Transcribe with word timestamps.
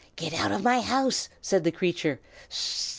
"'Get 0.15 0.33
out 0.33 0.51
of 0.51 0.63
my 0.63 0.81
house!' 0.81 1.29
said 1.43 1.63
the 1.63 1.71
creature. 1.71 2.19